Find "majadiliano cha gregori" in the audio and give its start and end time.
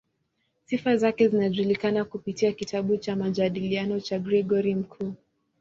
3.15-4.75